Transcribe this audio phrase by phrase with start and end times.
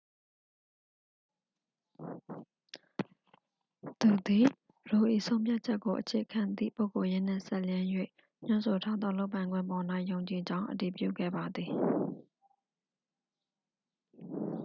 [4.01, 4.45] သူသည်
[4.89, 7.85] roe ၏ဆုံးဖြတ်ချက်ကိုအခြေခံသည့် ပုဂ္ဂိုလ်ရေးနှင့်စပ်လျဉ်း၍
[8.45, 11.71] ညွှန်းဆိုထားသောလုပ်ပိုင်ခွင့်ပေါ်၌ ယုံကြည်ကြောင်း အတည်ပြုခဲ့ပါသည်